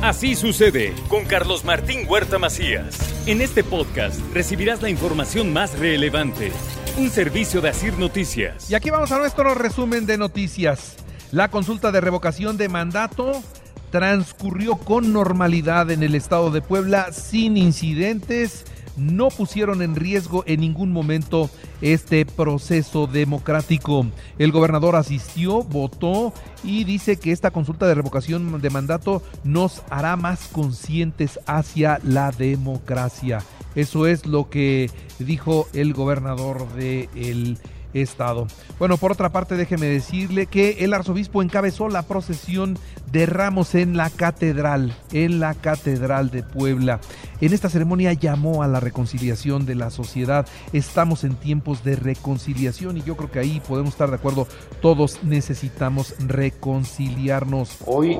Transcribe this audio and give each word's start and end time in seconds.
Así 0.00 0.36
sucede 0.36 0.94
con 1.08 1.24
Carlos 1.24 1.64
Martín 1.64 2.06
Huerta 2.08 2.38
Macías. 2.38 2.96
En 3.26 3.40
este 3.40 3.64
podcast 3.64 4.20
recibirás 4.32 4.80
la 4.80 4.90
información 4.90 5.52
más 5.52 5.76
relevante. 5.76 6.52
Un 6.96 7.10
servicio 7.10 7.60
de 7.60 7.70
Asir 7.70 7.98
Noticias. 7.98 8.70
Y 8.70 8.76
aquí 8.76 8.90
vamos 8.90 9.10
a 9.10 9.18
nuestro 9.18 9.56
resumen 9.56 10.06
de 10.06 10.16
noticias. 10.16 10.94
La 11.32 11.50
consulta 11.50 11.90
de 11.90 12.00
revocación 12.00 12.56
de 12.56 12.68
mandato 12.68 13.42
transcurrió 13.90 14.76
con 14.76 15.12
normalidad 15.12 15.90
en 15.90 16.04
el 16.04 16.14
estado 16.14 16.52
de 16.52 16.62
Puebla 16.62 17.12
sin 17.12 17.56
incidentes 17.56 18.66
no 18.98 19.28
pusieron 19.28 19.82
en 19.82 19.96
riesgo 19.96 20.44
en 20.46 20.60
ningún 20.60 20.92
momento 20.92 21.50
este 21.80 22.26
proceso 22.26 23.06
democrático. 23.06 24.06
El 24.38 24.52
gobernador 24.52 24.96
asistió, 24.96 25.62
votó 25.62 26.32
y 26.64 26.84
dice 26.84 27.16
que 27.16 27.32
esta 27.32 27.50
consulta 27.50 27.86
de 27.86 27.94
revocación 27.94 28.60
de 28.60 28.70
mandato 28.70 29.22
nos 29.44 29.82
hará 29.90 30.16
más 30.16 30.48
conscientes 30.48 31.40
hacia 31.46 32.00
la 32.02 32.30
democracia. 32.32 33.42
Eso 33.74 34.06
es 34.06 34.26
lo 34.26 34.50
que 34.50 34.90
dijo 35.18 35.68
el 35.72 35.92
gobernador 35.92 36.68
de 36.74 37.08
el 37.14 37.58
estado. 37.94 38.46
Bueno, 38.78 38.96
por 38.96 39.12
otra 39.12 39.30
parte, 39.30 39.56
déjeme 39.56 39.86
decirle 39.86 40.46
que 40.46 40.84
el 40.84 40.94
arzobispo 40.94 41.42
encabezó 41.42 41.88
la 41.88 42.02
procesión 42.02 42.78
de 43.10 43.26
ramos 43.26 43.74
en 43.74 43.96
la 43.96 44.10
catedral, 44.10 44.94
en 45.12 45.40
la 45.40 45.54
catedral 45.54 46.30
de 46.30 46.42
Puebla. 46.42 47.00
En 47.40 47.52
esta 47.52 47.70
ceremonia 47.70 48.12
llamó 48.12 48.62
a 48.62 48.68
la 48.68 48.80
reconciliación 48.80 49.64
de 49.64 49.74
la 49.74 49.90
sociedad. 49.90 50.46
Estamos 50.72 51.24
en 51.24 51.36
tiempos 51.36 51.84
de 51.84 51.96
reconciliación 51.96 52.96
y 52.96 53.02
yo 53.02 53.16
creo 53.16 53.30
que 53.30 53.38
ahí 53.38 53.62
podemos 53.66 53.90
estar 53.90 54.10
de 54.10 54.16
acuerdo. 54.16 54.46
Todos 54.80 55.22
necesitamos 55.22 56.14
reconciliarnos. 56.18 57.78
Hoy 57.86 58.18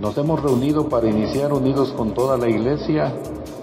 nos 0.00 0.16
hemos 0.18 0.42
reunido 0.42 0.88
para 0.88 1.08
iniciar 1.08 1.52
unidos 1.52 1.92
con 1.92 2.14
toda 2.14 2.36
la 2.36 2.48
iglesia 2.48 3.12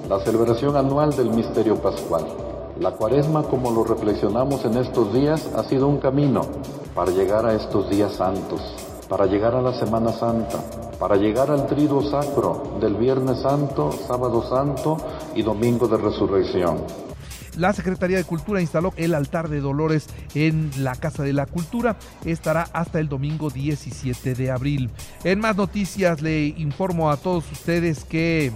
la 0.10 0.20
celebración 0.20 0.76
anual 0.76 1.16
del 1.16 1.30
misterio 1.30 1.82
pascual. 1.82 2.43
La 2.80 2.92
cuaresma, 2.92 3.44
como 3.44 3.70
lo 3.70 3.84
reflexionamos 3.84 4.66
en 4.66 4.78
estos 4.78 5.14
días, 5.14 5.48
ha 5.56 5.64
sido 5.64 5.88
un 5.88 6.00
camino 6.00 6.42
para 6.96 7.12
llegar 7.12 7.46
a 7.46 7.54
estos 7.54 7.88
días 7.90 8.14
santos, 8.14 8.62
para 9.08 9.28
llegar 9.28 9.54
a 9.54 9.62
la 9.62 9.74
Semana 9.74 10.12
Santa, 10.12 10.60
para 10.98 11.16
llegar 11.16 11.52
al 11.52 11.68
triduo 11.68 12.02
sacro 12.02 12.78
del 12.82 12.96
Viernes 12.96 13.42
Santo, 13.42 13.92
Sábado 13.92 14.44
Santo 14.50 14.98
y 15.36 15.44
Domingo 15.44 15.88
de 15.88 15.98
Resurrección. 15.98 16.78
La 17.58 17.72
Secretaría 17.74 18.18
de 18.18 18.24
Cultura 18.24 18.60
instaló 18.60 18.92
el 18.98 19.14
altar 19.14 19.50
de 19.50 19.60
Dolores 19.60 20.08
en 20.34 20.72
la 20.80 20.96
Casa 20.96 21.22
de 21.22 21.34
la 21.34 21.46
Cultura. 21.46 21.98
Estará 22.26 22.64
hasta 22.74 23.00
el 23.00 23.08
domingo 23.08 23.52
17 23.52 24.34
de 24.34 24.50
abril. 24.50 24.90
En 25.24 25.40
más 25.40 25.56
noticias 25.56 26.24
le 26.24 26.48
informo 26.48 27.12
a 27.12 27.18
todos 27.18 27.52
ustedes 27.52 28.04
que 28.06 28.52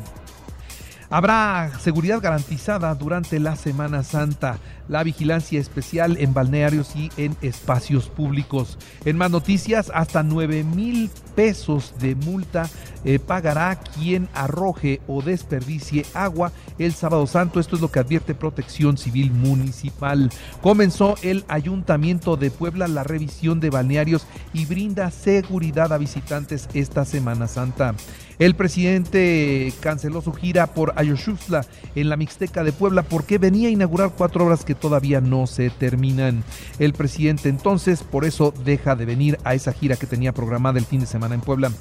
Habrá 1.09 1.71
seguridad 1.79 2.19
garantizada 2.19 2.93
durante 2.93 3.39
la 3.39 3.55
Semana 3.55 4.03
Santa, 4.03 4.57
la 4.89 5.03
vigilancia 5.03 5.59
especial 5.59 6.17
en 6.19 6.33
balnearios 6.33 6.95
y 6.97 7.09
en 7.15 7.37
espacios 7.41 8.09
públicos. 8.09 8.77
En 9.05 9.17
más 9.17 9.31
noticias, 9.31 9.89
hasta 9.93 10.21
9 10.21 10.65
mil 10.65 11.09
pesos 11.33 11.93
de 11.99 12.15
multa 12.15 12.69
eh, 13.05 13.19
pagará 13.19 13.75
quien 13.75 14.27
arroje 14.33 15.01
o 15.07 15.21
desperdicie 15.21 16.05
agua 16.13 16.51
el 16.79 16.93
sábado 16.93 17.27
santo. 17.27 17.59
Esto 17.59 17.75
es 17.75 17.81
lo 17.81 17.91
que 17.91 17.99
advierte 17.99 18.35
Protección 18.35 18.97
Civil 18.97 19.31
Municipal. 19.31 20.29
Comenzó 20.61 21.15
el 21.21 21.45
Ayuntamiento 21.47 22.37
de 22.37 22.51
Puebla 22.51 22.87
la 22.87 23.03
revisión 23.03 23.59
de 23.59 23.69
balnearios 23.69 24.27
y 24.53 24.65
brinda 24.65 25.11
seguridad 25.11 25.93
a 25.93 25.97
visitantes 25.97 26.69
esta 26.73 27.05
Semana 27.05 27.47
Santa. 27.47 27.95
El 28.39 28.55
presidente 28.55 29.73
canceló 29.79 30.21
su 30.21 30.31
gira 30.31 30.67
por 30.67 30.93
Ayoshusla 30.95 31.65
en 31.95 32.07
la 32.09 32.17
Mixteca 32.17 32.63
de 32.63 32.71
Puebla 32.71 33.01
porque 33.01 33.39
venía 33.39 33.67
a 33.67 33.71
inaugurar 33.71 34.11
cuatro 34.15 34.45
obras 34.45 34.63
que 34.63 34.75
todavía 34.75 35.21
no 35.21 35.47
se 35.47 35.71
terminan. 35.71 36.43
El 36.77 36.93
presidente 36.93 37.49
entonces 37.49 38.03
por 38.03 38.25
eso 38.25 38.53
deja 38.63 38.95
de 38.95 39.05
venir 39.05 39.39
a 39.43 39.55
esa 39.55 39.73
gira 39.73 39.95
que 39.95 40.05
tenía 40.05 40.33
programada 40.33 40.77
el 40.77 40.85
fin 40.85 40.99
de 40.99 41.07
semana 41.07 41.33
en 41.33 41.41
Puebla. 41.41 41.71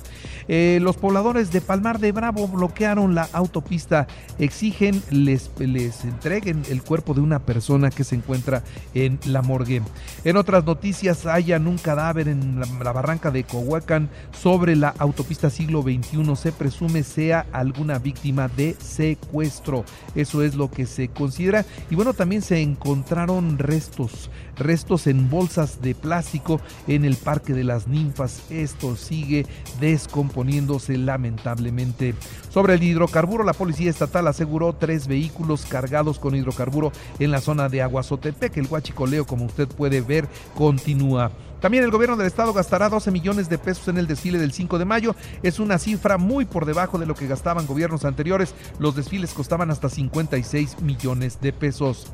Eh, 0.49 0.79
los 0.81 0.97
pobladores 1.07 1.53
de 1.53 1.61
Palmar 1.61 2.01
de 2.01 2.11
Bravo 2.11 2.49
bloquearon 2.49 3.15
la 3.15 3.29
autopista, 3.33 4.09
exigen 4.41 5.01
les, 5.13 5.53
les 5.61 6.05
entreguen 6.05 6.65
el 6.69 6.83
cuerpo 6.83 7.15
de 7.15 7.21
una 7.21 7.39
persona 7.39 7.91
que 7.91 8.03
se 8.03 8.17
encuentra 8.17 8.65
en 8.93 9.21
la 9.25 9.41
morgue. 9.41 9.83
En 10.25 10.37
otras 10.37 10.65
noticias, 10.65 11.25
hayan 11.25 11.69
un 11.69 11.79
cadáver 11.79 12.27
en 12.27 12.59
la, 12.59 12.67
la 12.83 12.91
barranca 12.91 13.31
de 13.31 13.45
Cohuacán 13.45 14.09
sobre 14.33 14.75
la 14.75 14.89
autopista 14.99 15.49
siglo 15.49 15.83
XXI 15.83 16.35
se 16.35 16.51
presume 16.51 17.05
sea 17.05 17.47
alguna 17.53 18.01
víctima 18.01 18.49
de 18.49 18.75
secuestro. 18.81 19.85
Eso 20.17 20.43
es 20.43 20.57
lo 20.57 20.73
que 20.73 20.87
se 20.87 21.07
considera. 21.07 21.65
Y 21.89 21.95
bueno, 21.95 22.15
también 22.15 22.43
se 22.43 22.61
encontraron 22.61 23.59
restos, 23.59 24.29
restos 24.57 25.07
en 25.07 25.31
bolsas 25.31 25.81
de 25.83 25.95
plástico 25.95 26.61
en 26.89 27.05
el 27.05 27.15
Parque 27.15 27.53
de 27.53 27.63
las 27.63 27.87
Ninfas. 27.87 28.43
Esto 28.51 28.97
sigue 28.97 29.47
descomponiéndose 29.79 30.96
lamentablemente. 30.97 32.15
Sobre 32.49 32.75
el 32.75 32.83
hidrocarburo, 32.83 33.45
la 33.45 33.53
Policía 33.53 33.91
Estatal 33.91 34.27
aseguró 34.29 34.73
tres 34.73 35.07
vehículos 35.07 35.67
cargados 35.67 36.19
con 36.19 36.35
hidrocarburo 36.35 36.93
en 37.19 37.31
la 37.31 37.41
zona 37.41 37.69
de 37.69 37.83
Aguazotepec. 37.83 38.57
El 38.57 38.67
huachicoleo, 38.67 39.27
como 39.27 39.45
usted 39.45 39.69
puede 39.69 40.01
ver, 40.01 40.29
continúa. 40.55 41.31
También 41.61 41.85
el 41.85 41.91
gobierno 41.91 42.17
del 42.17 42.27
estado 42.27 42.53
gastará 42.53 42.89
12 42.89 43.11
millones 43.11 43.49
de 43.49 43.59
pesos 43.59 43.89
en 43.89 43.99
el 43.99 44.07
desfile 44.07 44.39
del 44.39 44.53
5 44.53 44.79
de 44.79 44.85
mayo. 44.85 45.17
Es 45.43 45.59
una 45.59 45.79
cifra 45.79 46.19
muy 46.19 46.45
por 46.45 46.67
debajo 46.67 46.99
de 46.99 47.07
lo 47.07 47.15
que 47.15 47.27
gastaban 47.27 47.67
gobiernos 47.67 48.05
anteriores. 48.05 48.55
Los 48.79 48.95
desfiles 48.95 49.33
costaban 49.33 49.71
hasta 49.71 49.89
56 49.89 50.83
millones 50.83 51.41
de 51.41 51.53
pesos. 51.53 52.07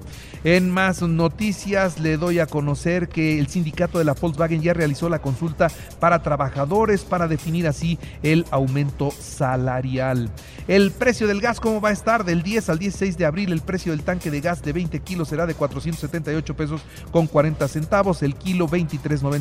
En 0.44 0.70
más 0.70 1.02
noticias 1.02 1.98
le 1.98 2.16
doy 2.16 2.38
a 2.38 2.46
conocer 2.46 3.08
que 3.08 3.38
el 3.38 3.48
sindicato 3.48 3.98
de 3.98 4.04
la 4.04 4.14
Volkswagen 4.14 4.62
ya 4.62 4.74
realizó 4.74 5.08
la 5.08 5.20
consulta 5.20 5.68
para 5.98 6.22
trabajadores 6.22 7.02
para 7.02 7.28
definir 7.28 7.66
así 7.66 7.98
el 8.22 8.46
aumento 8.50 9.10
salarial. 9.10 10.30
El 10.68 10.92
precio 10.92 11.26
del 11.26 11.40
gas, 11.40 11.60
¿cómo 11.60 11.80
va 11.80 11.88
a 11.88 11.92
estar? 11.92 12.24
Del 12.24 12.42
10 12.42 12.68
al 12.68 12.78
16 12.78 13.18
de 13.18 13.26
abril, 13.26 13.52
el 13.52 13.60
precio 13.60 13.92
del 13.92 14.02
tanque 14.02 14.30
de 14.30 14.40
gas 14.40 14.62
de 14.62 14.72
20 14.72 15.00
kilos 15.00 15.28
será 15.28 15.46
de 15.46 15.54
478 15.54 16.56
pesos 16.56 16.82
con 17.10 17.26
40 17.26 17.66
centavos, 17.68 18.22
el 18.22 18.36
kilo 18.36 18.68
23.90 18.68 19.31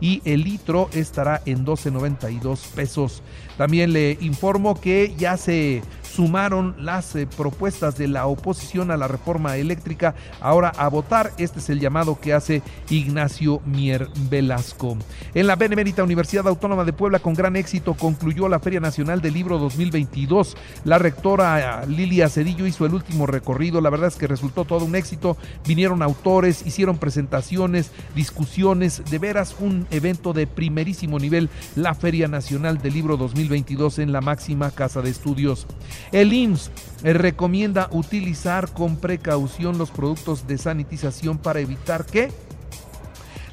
y 0.00 0.22
el 0.24 0.42
litro 0.44 0.88
estará 0.92 1.42
en 1.46 1.64
12.92 1.64 2.58
pesos. 2.74 3.22
También 3.56 3.92
le 3.92 4.18
informo 4.20 4.80
que 4.80 5.14
ya 5.16 5.36
se 5.36 5.82
sumaron 6.14 6.74
las 6.78 7.14
eh, 7.16 7.26
propuestas 7.26 7.96
de 7.96 8.08
la 8.08 8.26
oposición 8.26 8.90
a 8.90 8.96
la 8.96 9.08
reforma 9.08 9.56
eléctrica 9.56 10.14
ahora 10.40 10.72
a 10.76 10.88
votar. 10.88 11.32
Este 11.38 11.58
es 11.58 11.70
el 11.70 11.80
llamado 11.80 12.20
que 12.20 12.34
hace 12.34 12.62
Ignacio 12.90 13.60
Mier 13.64 14.08
Velasco. 14.28 14.96
En 15.34 15.46
la 15.46 15.56
Benemérita 15.56 16.02
Universidad 16.02 16.46
Autónoma 16.48 16.84
de 16.84 16.92
Puebla 16.92 17.18
con 17.20 17.34
gran 17.34 17.56
éxito 17.56 17.94
concluyó 17.94 18.48
la 18.48 18.60
Feria 18.60 18.80
Nacional 18.80 19.20
del 19.20 19.34
Libro 19.34 19.58
2022. 19.58 20.56
La 20.84 20.98
rectora 20.98 21.86
Lilia 21.86 22.28
Cedillo 22.28 22.66
hizo 22.66 22.84
el 22.84 22.94
último 22.94 23.26
recorrido. 23.26 23.80
La 23.80 23.90
verdad 23.90 24.08
es 24.08 24.16
que 24.16 24.26
resultó 24.26 24.64
todo 24.64 24.84
un 24.84 24.94
éxito. 24.94 25.36
Vinieron 25.66 26.02
autores, 26.02 26.66
hicieron 26.66 26.98
presentaciones, 26.98 27.90
discusiones, 28.14 29.02
de 29.10 29.18
veras 29.18 29.56
un 29.60 29.86
evento 29.90 30.32
de 30.32 30.46
primerísimo 30.46 31.18
nivel, 31.18 31.48
la 31.76 31.94
Feria 31.94 32.28
Nacional 32.28 32.78
del 32.78 32.94
Libro 32.94 33.16
2022 33.16 33.98
en 33.98 34.12
la 34.12 34.20
máxima 34.20 34.70
casa 34.70 35.00
de 35.00 35.10
estudios. 35.10 35.66
El 36.10 36.32
IMSS 36.32 36.70
eh, 37.04 37.12
recomienda 37.12 37.88
utilizar 37.92 38.72
con 38.72 38.96
precaución 38.96 39.78
los 39.78 39.90
productos 39.90 40.46
de 40.46 40.58
sanitización 40.58 41.38
para 41.38 41.60
evitar 41.60 42.04
que 42.04 42.30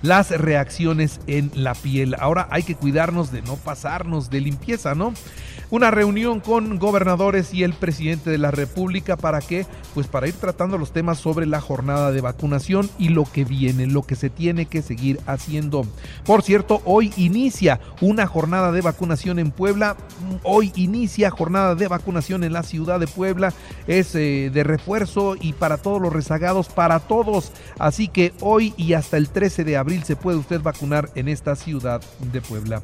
las 0.01 0.31
reacciones 0.31 1.19
en 1.27 1.51
la 1.55 1.73
piel. 1.73 2.15
Ahora 2.19 2.47
hay 2.51 2.63
que 2.63 2.75
cuidarnos 2.75 3.31
de 3.31 3.41
no 3.41 3.55
pasarnos 3.55 4.29
de 4.29 4.41
limpieza, 4.41 4.95
¿no? 4.95 5.13
una 5.71 5.91
reunión 5.91 6.39
con 6.39 6.79
gobernadores 6.79 7.53
y 7.53 7.63
el 7.63 7.73
presidente 7.73 8.29
de 8.29 8.37
la 8.37 8.51
República 8.51 9.17
para 9.17 9.39
que, 9.39 9.65
pues 9.93 10.07
para 10.07 10.27
ir 10.27 10.33
tratando 10.33 10.77
los 10.77 10.91
temas 10.91 11.19
sobre 11.19 11.45
la 11.45 11.61
jornada 11.61 12.11
de 12.11 12.21
vacunación 12.21 12.89
y 12.97 13.09
lo 13.09 13.25
que 13.25 13.45
viene, 13.45 13.85
lo 13.85 14.03
que 14.03 14.15
se 14.15 14.29
tiene 14.29 14.65
que 14.65 14.81
seguir 14.81 15.19
haciendo. 15.27 15.85
Por 16.25 16.41
cierto, 16.41 16.81
hoy 16.85 17.13
inicia 17.17 17.79
una 18.01 18.25
jornada 18.25 18.71
de 18.71 18.81
vacunación 18.81 19.37
en 19.39 19.51
Puebla, 19.51 19.95
hoy 20.43 20.71
inicia 20.75 21.29
jornada 21.29 21.75
de 21.75 21.87
vacunación 21.87 22.43
en 22.43 22.53
la 22.53 22.63
ciudad 22.63 22.99
de 22.99 23.07
Puebla, 23.07 23.53
es 23.87 24.15
eh, 24.15 24.49
de 24.51 24.63
refuerzo 24.63 25.35
y 25.39 25.53
para 25.53 25.77
todos 25.77 26.01
los 26.01 26.11
rezagados, 26.11 26.67
para 26.69 26.99
todos, 26.99 27.51
así 27.77 28.07
que 28.07 28.33
hoy 28.41 28.73
y 28.75 28.93
hasta 28.93 29.17
el 29.17 29.29
13 29.29 29.63
de 29.63 29.77
abril 29.77 29.88
se 29.97 30.15
puede 30.15 30.37
usted 30.37 30.61
vacunar 30.61 31.09
en 31.15 31.27
esta 31.27 31.55
ciudad 31.55 32.01
de 32.31 32.41
Puebla. 32.41 32.81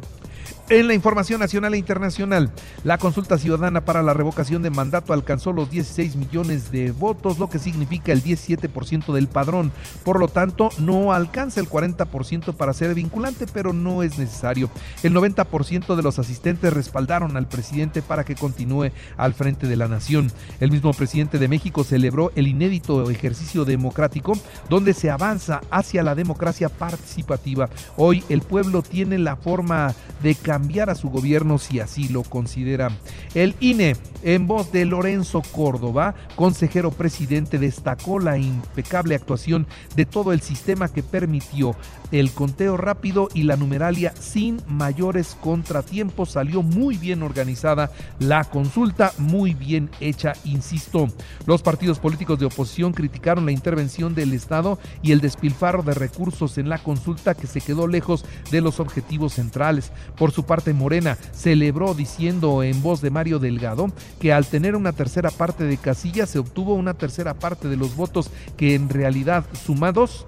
En 0.67 0.87
la 0.87 0.95
información 0.95 1.39
nacional 1.39 1.75
e 1.75 1.77
internacional, 1.77 2.49
la 2.83 2.97
consulta 2.97 3.37
ciudadana 3.37 3.85
para 3.85 4.01
la 4.01 4.15
revocación 4.15 4.63
de 4.63 4.71
mandato 4.71 5.13
alcanzó 5.13 5.53
los 5.53 5.69
16 5.69 6.15
millones 6.15 6.71
de 6.71 6.91
votos, 6.91 7.37
lo 7.37 7.51
que 7.51 7.59
significa 7.59 8.11
el 8.11 8.23
17% 8.23 9.13
del 9.13 9.27
padrón. 9.27 9.71
Por 10.03 10.19
lo 10.19 10.27
tanto, 10.27 10.69
no 10.79 11.13
alcanza 11.13 11.59
el 11.59 11.69
40% 11.69 12.55
para 12.55 12.73
ser 12.73 12.95
vinculante, 12.95 13.45
pero 13.45 13.73
no 13.73 14.01
es 14.01 14.17
necesario. 14.17 14.71
El 15.03 15.13
90% 15.13 15.95
de 15.95 16.01
los 16.01 16.17
asistentes 16.17 16.73
respaldaron 16.73 17.37
al 17.37 17.47
presidente 17.47 18.01
para 18.01 18.23
que 18.23 18.33
continúe 18.33 18.89
al 19.17 19.35
frente 19.35 19.67
de 19.67 19.75
la 19.75 19.87
nación. 19.87 20.31
El 20.59 20.71
mismo 20.71 20.93
presidente 20.93 21.37
de 21.37 21.47
México 21.47 21.83
celebró 21.83 22.31
el 22.35 22.47
inédito 22.47 23.07
ejercicio 23.11 23.65
democrático 23.65 24.33
donde 24.67 24.95
se 24.95 25.11
avanza 25.11 25.61
hacia 25.69 26.01
la 26.01 26.15
democracia 26.15 26.69
participativa. 26.69 27.69
Hoy 27.97 28.23
el 28.29 28.41
pueblo 28.41 28.81
tiene 28.81 29.19
la 29.19 29.35
forma 29.35 29.93
de 30.23 30.33
cambiar 30.55 30.89
a 30.89 30.95
su 30.95 31.09
gobierno 31.09 31.57
si 31.57 31.81
así 31.81 32.07
lo 32.07 32.23
considera. 32.23 32.89
El 33.33 33.55
INE, 33.59 33.97
en 34.23 34.47
voz 34.47 34.71
de 34.71 34.85
Lorenzo 34.85 35.41
Córdoba, 35.51 36.15
consejero 36.37 36.91
presidente, 36.91 37.59
destacó 37.59 38.19
la 38.19 38.37
impecable 38.37 39.15
actuación 39.15 39.67
de 39.97 40.05
todo 40.05 40.31
el 40.31 40.39
sistema 40.39 40.87
que 40.87 41.03
permitió 41.03 41.75
el 42.13 42.31
conteo 42.31 42.77
rápido 42.77 43.27
y 43.33 43.43
la 43.43 43.57
numeralia 43.57 44.13
sin 44.17 44.61
mayores 44.65 45.35
contratiempos. 45.41 46.31
Salió 46.31 46.61
muy 46.61 46.95
bien 46.95 47.21
organizada 47.21 47.91
la 48.19 48.45
consulta, 48.45 49.11
muy 49.17 49.53
bien 49.53 49.89
hecha, 49.99 50.33
insisto. 50.45 51.09
Los 51.45 51.63
partidos 51.63 51.99
políticos 51.99 52.39
de 52.39 52.45
oposición 52.45 52.93
criticaron 52.93 53.45
la 53.45 53.51
intervención 53.51 54.15
del 54.15 54.31
Estado 54.31 54.79
y 55.01 55.11
el 55.11 55.19
despilfarro 55.19 55.83
de 55.83 55.95
recursos 55.95 56.57
en 56.57 56.69
la 56.69 56.77
consulta 56.77 57.33
que 57.33 57.47
se 57.47 57.59
quedó 57.59 57.87
lejos 57.87 58.23
de 58.51 58.61
los 58.61 58.79
objetivos 58.79 59.33
centrales. 59.33 59.91
Por 60.17 60.31
su 60.31 60.44
parte, 60.45 60.73
Morena 60.73 61.17
celebró 61.33 61.93
diciendo 61.93 62.63
en 62.63 62.81
voz 62.81 63.01
de 63.01 63.09
Mario 63.09 63.39
Delgado 63.39 63.91
que 64.19 64.33
al 64.33 64.45
tener 64.45 64.75
una 64.75 64.93
tercera 64.93 65.31
parte 65.31 65.63
de 65.63 65.77
casillas 65.77 66.29
se 66.29 66.39
obtuvo 66.39 66.73
una 66.75 66.93
tercera 66.93 67.33
parte 67.33 67.67
de 67.67 67.77
los 67.77 67.95
votos 67.95 68.29
que 68.57 68.75
en 68.75 68.89
realidad 68.89 69.45
sumados 69.65 70.25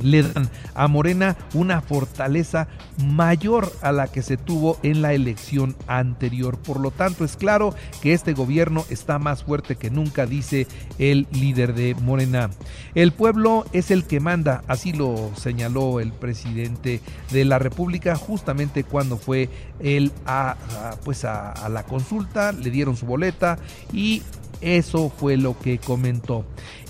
le 0.00 0.22
dan 0.22 0.48
a 0.74 0.88
Morena 0.88 1.36
una 1.54 1.80
fortaleza 1.80 2.68
mayor 3.04 3.72
a 3.82 3.92
la 3.92 4.08
que 4.08 4.22
se 4.22 4.36
tuvo 4.36 4.78
en 4.82 5.02
la 5.02 5.12
elección 5.12 5.76
anterior. 5.86 6.58
Por 6.58 6.80
lo 6.80 6.90
tanto, 6.90 7.24
es 7.24 7.36
claro 7.36 7.74
que 8.00 8.12
este 8.12 8.32
gobierno 8.32 8.84
está 8.90 9.18
más 9.18 9.44
fuerte 9.44 9.76
que 9.76 9.90
nunca, 9.90 10.26
dice 10.26 10.66
el 10.98 11.26
líder 11.32 11.74
de 11.74 11.94
Morena. 11.94 12.50
El 12.94 13.12
pueblo 13.12 13.64
es 13.72 13.90
el 13.90 14.04
que 14.04 14.20
manda, 14.20 14.62
así 14.68 14.92
lo 14.92 15.30
señaló 15.36 16.00
el 16.00 16.12
presidente 16.12 17.00
de 17.30 17.44
la 17.44 17.58
República 17.58 18.16
justamente 18.16 18.84
cuando 18.84 19.16
fue 19.16 19.48
él 19.80 20.12
a, 20.26 20.56
pues 21.04 21.24
a 21.24 21.68
la 21.68 21.84
consulta, 21.84 22.52
le 22.52 22.70
dieron 22.70 22.96
su 22.96 23.06
boleta 23.06 23.58
y 23.92 24.22
eso 24.60 25.10
fue 25.10 25.36
lo 25.36 25.58
que 25.58 25.78
comentó. 25.78 26.44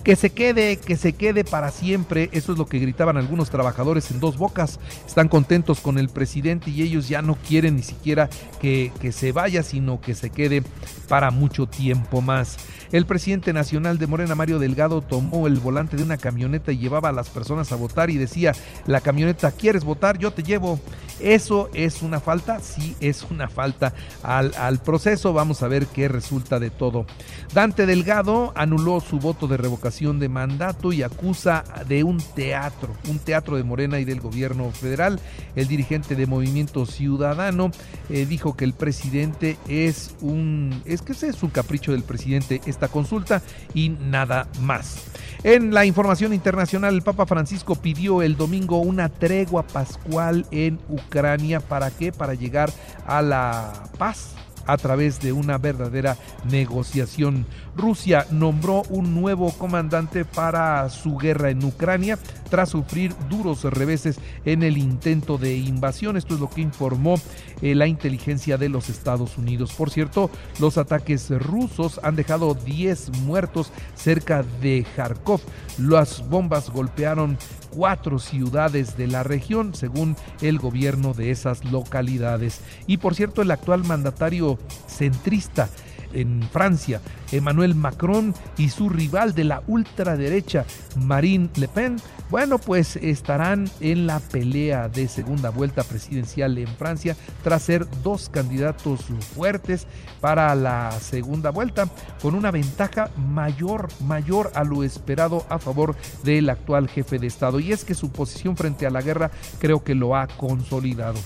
Que 0.04 0.16
se 0.16 0.30
quede, 0.30 0.76
que 0.76 0.96
se 0.96 1.14
quede 1.14 1.44
para 1.44 1.70
siempre. 1.70 2.28
Eso 2.32 2.52
es 2.52 2.58
lo 2.58 2.66
que 2.66 2.78
gritaban 2.78 3.16
algunos 3.16 3.50
trabajadores 3.50 4.10
en 4.10 4.20
dos 4.20 4.36
bocas. 4.36 4.78
Están 5.06 5.28
contentos 5.28 5.80
con 5.80 5.98
el 5.98 6.10
presidente 6.10 6.70
y 6.70 6.82
ellos 6.82 7.08
ya 7.08 7.22
no 7.22 7.36
quieren 7.36 7.76
ni 7.76 7.82
siquiera 7.82 8.28
que, 8.60 8.92
que 9.00 9.12
se 9.12 9.32
vaya, 9.32 9.62
sino 9.62 10.00
que 10.00 10.14
se 10.14 10.28
quede 10.30 10.62
para 11.08 11.30
mucho 11.30 11.66
tiempo 11.66 12.20
más. 12.20 12.58
El 12.94 13.06
presidente 13.06 13.52
nacional 13.52 13.98
de 13.98 14.06
Morena, 14.06 14.36
Mario 14.36 14.60
Delgado, 14.60 15.00
tomó 15.00 15.48
el 15.48 15.58
volante 15.58 15.96
de 15.96 16.04
una 16.04 16.16
camioneta 16.16 16.70
y 16.70 16.78
llevaba 16.78 17.08
a 17.08 17.12
las 17.12 17.28
personas 17.28 17.72
a 17.72 17.74
votar 17.74 18.08
y 18.08 18.18
decía, 18.18 18.52
la 18.86 19.00
camioneta, 19.00 19.50
¿quieres 19.50 19.82
votar? 19.82 20.16
Yo 20.16 20.30
te 20.30 20.44
llevo. 20.44 20.78
¿Eso 21.18 21.70
es 21.74 22.02
una 22.02 22.20
falta? 22.20 22.60
Sí, 22.60 22.94
es 23.00 23.26
una 23.30 23.48
falta 23.48 23.94
al, 24.22 24.52
al 24.56 24.78
proceso. 24.78 25.32
Vamos 25.32 25.64
a 25.64 25.68
ver 25.68 25.88
qué 25.88 26.06
resulta 26.06 26.60
de 26.60 26.70
todo. 26.70 27.04
Dante 27.52 27.84
Delgado 27.84 28.52
anuló 28.54 29.00
su 29.00 29.18
voto 29.18 29.48
de 29.48 29.56
revocación 29.56 30.20
de 30.20 30.28
mandato 30.28 30.92
y 30.92 31.02
acusa 31.02 31.64
de 31.88 32.04
un 32.04 32.18
teatro, 32.18 32.94
un 33.08 33.18
teatro 33.18 33.56
de 33.56 33.64
Morena 33.64 33.98
y 33.98 34.04
del 34.04 34.20
gobierno 34.20 34.70
federal. 34.70 35.18
El 35.56 35.66
dirigente 35.66 36.14
de 36.14 36.26
Movimiento 36.26 36.86
Ciudadano 36.86 37.72
eh, 38.08 38.24
dijo 38.26 38.56
que 38.56 38.64
el 38.64 38.72
presidente 38.72 39.56
es 39.68 40.14
un, 40.20 40.80
es 40.84 41.02
que 41.02 41.12
ese 41.12 41.28
es 41.28 41.42
un 41.42 41.50
capricho 41.50 41.90
del 41.90 42.02
presidente 42.02 42.60
esta 42.66 42.83
consulta 42.88 43.42
y 43.74 43.90
nada 43.90 44.48
más. 44.60 45.04
En 45.42 45.74
la 45.74 45.84
información 45.84 46.32
internacional, 46.32 46.94
el 46.94 47.02
Papa 47.02 47.26
Francisco 47.26 47.74
pidió 47.74 48.22
el 48.22 48.36
domingo 48.36 48.78
una 48.78 49.10
tregua 49.10 49.62
pascual 49.66 50.46
en 50.50 50.78
Ucrania. 50.88 51.60
¿Para 51.60 51.90
qué? 51.90 52.12
Para 52.12 52.32
llegar 52.32 52.70
a 53.06 53.20
la 53.20 53.72
paz 53.98 54.34
a 54.66 54.76
través 54.76 55.20
de 55.20 55.32
una 55.32 55.58
verdadera 55.58 56.16
negociación. 56.50 57.46
Rusia 57.76 58.26
nombró 58.30 58.82
un 58.88 59.14
nuevo 59.14 59.52
comandante 59.52 60.24
para 60.24 60.88
su 60.88 61.16
guerra 61.16 61.50
en 61.50 61.62
Ucrania 61.64 62.18
tras 62.54 62.68
sufrir 62.68 63.12
duros 63.28 63.64
reveses 63.64 64.20
en 64.44 64.62
el 64.62 64.78
intento 64.78 65.38
de 65.38 65.56
invasión. 65.56 66.16
Esto 66.16 66.34
es 66.34 66.40
lo 66.40 66.48
que 66.48 66.60
informó 66.60 67.16
eh, 67.62 67.74
la 67.74 67.88
inteligencia 67.88 68.56
de 68.58 68.68
los 68.68 68.90
Estados 68.90 69.38
Unidos. 69.38 69.72
Por 69.72 69.90
cierto, 69.90 70.30
los 70.60 70.78
ataques 70.78 71.30
rusos 71.30 71.98
han 72.04 72.14
dejado 72.14 72.54
10 72.54 73.22
muertos 73.22 73.72
cerca 73.96 74.44
de 74.62 74.86
Kharkov. 74.94 75.40
Las 75.78 76.28
bombas 76.28 76.70
golpearon 76.70 77.38
cuatro 77.70 78.20
ciudades 78.20 78.96
de 78.96 79.08
la 79.08 79.24
región, 79.24 79.74
según 79.74 80.14
el 80.40 80.60
gobierno 80.60 81.12
de 81.12 81.32
esas 81.32 81.64
localidades. 81.64 82.60
Y 82.86 82.98
por 82.98 83.16
cierto, 83.16 83.42
el 83.42 83.50
actual 83.50 83.82
mandatario 83.82 84.60
centrista 84.86 85.68
en 86.14 86.42
Francia, 86.50 87.00
Emmanuel 87.32 87.74
Macron 87.74 88.34
y 88.56 88.68
su 88.70 88.88
rival 88.88 89.34
de 89.34 89.44
la 89.44 89.62
ultraderecha, 89.66 90.64
Marine 90.96 91.50
Le 91.56 91.68
Pen, 91.68 91.96
bueno, 92.30 92.58
pues 92.58 92.96
estarán 92.96 93.70
en 93.80 94.06
la 94.06 94.18
pelea 94.18 94.88
de 94.88 95.08
segunda 95.08 95.50
vuelta 95.50 95.82
presidencial 95.82 96.56
en 96.58 96.68
Francia 96.68 97.16
tras 97.42 97.62
ser 97.62 97.86
dos 98.02 98.28
candidatos 98.28 99.02
fuertes 99.34 99.86
para 100.20 100.54
la 100.54 100.90
segunda 101.00 101.50
vuelta 101.50 101.88
con 102.22 102.34
una 102.34 102.50
ventaja 102.50 103.10
mayor, 103.16 103.88
mayor 104.00 104.50
a 104.54 104.64
lo 104.64 104.82
esperado 104.82 105.44
a 105.48 105.58
favor 105.58 105.94
del 106.22 106.48
actual 106.50 106.88
jefe 106.88 107.18
de 107.18 107.26
Estado. 107.26 107.60
Y 107.60 107.72
es 107.72 107.84
que 107.84 107.94
su 107.94 108.10
posición 108.10 108.56
frente 108.56 108.86
a 108.86 108.90
la 108.90 109.02
guerra 109.02 109.30
creo 109.60 109.84
que 109.84 109.94
lo 109.94 110.16
ha 110.16 110.26
consolidado. 110.26 111.18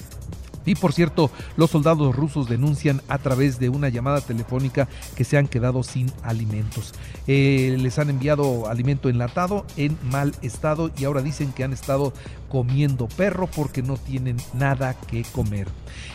Y 0.68 0.74
por 0.74 0.92
cierto, 0.92 1.30
los 1.56 1.70
soldados 1.70 2.14
rusos 2.14 2.46
denuncian 2.46 3.00
a 3.08 3.16
través 3.16 3.58
de 3.58 3.70
una 3.70 3.88
llamada 3.88 4.20
telefónica 4.20 4.86
que 5.16 5.24
se 5.24 5.38
han 5.38 5.48
quedado 5.48 5.82
sin 5.82 6.12
alimentos. 6.22 6.92
Eh, 7.26 7.76
les 7.80 7.98
han 7.98 8.10
enviado 8.10 8.68
alimento 8.68 9.08
enlatado 9.08 9.64
en 9.78 9.96
mal 10.10 10.34
estado 10.42 10.90
y 10.98 11.06
ahora 11.06 11.22
dicen 11.22 11.52
que 11.52 11.64
han 11.64 11.72
estado 11.72 12.12
comiendo 12.48 13.08
perro 13.08 13.46
porque 13.46 13.82
no 13.82 13.96
tienen 13.96 14.36
nada 14.54 14.94
que 14.94 15.24
comer. 15.24 15.68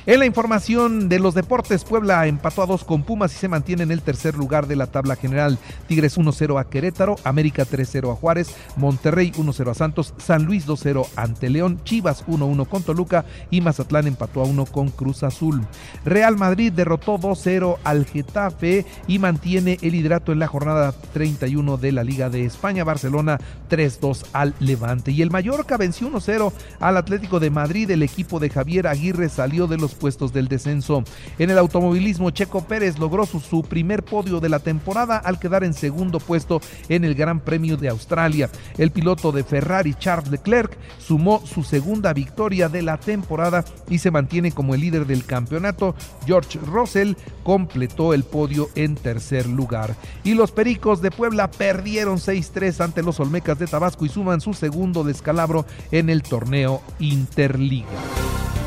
En 0.06 0.20
la 0.20 0.26
información 0.26 1.10
de 1.10 1.20
los 1.20 1.34
deportes, 1.34 1.84
Puebla 1.84 2.28
empató 2.28 2.64
a 2.64 2.66
dos 2.66 2.84
con 2.84 3.04
Pumas 3.04 3.34
y 3.34 3.38
se 3.38 3.48
mantiene 3.48 3.84
en 3.84 3.92
el 3.92 4.02
tercer 4.02 4.36
lugar 4.36 4.68
de 4.68 4.76
la 4.76 4.88
tabla 4.88 5.16
general. 5.16 5.58
Tigres 5.88 6.18
1-0 6.18 6.60
a 6.60 6.70
Querétaro, 6.70 7.16
América 7.24 7.66
3-0 7.66 8.12
a 8.12 8.16
Juárez, 8.16 8.56
Monterrey 8.76 9.32
1-0 9.32 9.72
a 9.72 9.74
Santos, 9.74 10.14
San 10.18 10.44
Luis 10.44 10.68
2-0 10.68 11.08
ante 11.16 11.50
León, 11.50 11.80
Chivas 11.84 12.26
1-1 12.26 12.68
con 12.68 12.84
Toluca 12.84 13.26
y 13.50 13.62
Mazatlán 13.62 14.08
empató 14.08 14.42
a 14.42 14.46
1 14.46 14.66
con 14.66 14.90
Cruz 14.90 15.24
Azul. 15.24 15.66
Real 16.06 16.38
Madrid 16.38 16.72
derrotó 16.72 17.18
2-0 17.18 17.78
al 17.84 18.06
Getafe 18.06 18.86
y 19.08 19.20
mantiene 19.20 19.78
el 19.82 19.92
liderato 19.94 20.32
en 20.32 20.40
la 20.40 20.48
jornada 20.48 20.94
31 21.14 21.78
de 21.78 21.92
la 21.92 22.04
Liga 22.04 22.30
de 22.30 22.46
España. 22.46 22.84
Barcelona 22.84 23.40
3-2 23.70 24.26
al 24.34 24.54
Levante 24.60 25.12
y 25.12 25.22
el 25.22 25.32
Mallorca 25.32 25.78
venció 25.78 26.10
1-0 26.24 26.52
al 26.80 26.98
Atlético 26.98 27.40
de 27.40 27.50
Madrid. 27.50 27.90
El 27.92 28.04
equipo 28.04 28.40
de 28.40 28.50
Javier 28.50 28.88
Aguirre 28.88 29.30
salió 29.30 29.68
de 29.68 29.78
los 29.78 29.96
puestos 29.96 30.34
del 30.34 30.48
descenso. 30.48 31.04
En 31.40 31.50
el 31.50 31.58
automovilismo, 31.58 32.32
Checo 32.32 32.66
Pérez 32.66 33.00
logró 33.00 33.26
su, 33.26 33.40
su 33.40 33.64
primer 33.64 34.04
podio 34.04 34.40
de 34.40 34.50
la 34.50 34.60
temporada 34.60 35.18
al 35.18 35.40
quedar 35.40 35.64
en 35.64 35.74
segundo 35.74 36.20
puesto 36.20 36.62
en 36.90 37.04
el 37.04 37.16
Gran 37.16 37.40
Premio 37.40 37.78
de 37.78 37.90
Australia. 37.90 38.50
El 38.78 38.92
piloto 38.92 39.32
de 39.32 39.44
Ferrari, 39.44 39.94
Charles 39.94 40.32
Leclerc, 40.32 40.78
sumó 41.00 41.46
su 41.46 41.64
segunda 41.64 42.14
victoria 42.14 42.70
de 42.70 42.82
la 42.82 42.98
temporada 42.98 43.66
y 43.90 44.00
se 44.00 44.12
mantiene 44.12 44.52
como 44.52 44.76
el 44.76 44.82
líder 44.82 45.06
del 45.06 45.26
campeonato. 45.26 45.96
George 46.26 46.60
Russell 46.66 47.14
completó 47.44 48.14
el 48.14 48.24
podio 48.24 48.70
en 48.76 48.96
tercer 48.96 49.48
lugar. 49.48 49.96
Y 50.24 50.34
los 50.34 50.52
Pericos 50.52 51.02
de 51.02 51.12
Puebla 51.12 51.52
perdieron 51.52 52.18
6-3 52.18 52.82
ante 52.82 53.04
los 53.04 53.20
Olmecas 53.20 53.60
de 53.60 53.68
Tabasco 53.68 54.06
y 54.06 54.10
suman 54.10 54.42
su 54.42 54.54
segundo 54.54 55.04
descalabro 55.04 55.66
en 55.92 56.10
el 56.14 56.24
torneo 56.24 56.82
Interliga. 57.00 57.88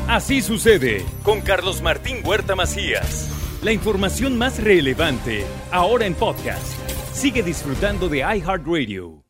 Así 0.07 0.41
sucede 0.41 1.03
con 1.23 1.41
Carlos 1.41 1.81
Martín 1.81 2.17
Huerta 2.23 2.55
Macías. 2.55 3.29
La 3.63 3.71
información 3.71 4.37
más 4.37 4.61
relevante 4.63 5.45
ahora 5.71 6.05
en 6.05 6.13
podcast. 6.13 6.65
Sigue 7.11 7.41
disfrutando 7.41 8.07
de 8.07 8.19
iHeartRadio. 8.19 9.26